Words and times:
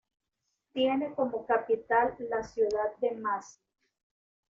Tiene 0.73 1.13
como 1.13 1.45
capital 1.45 2.15
la 2.27 2.41
ciudad 2.41 2.97
de 3.01 3.11
Massy. 3.11 3.59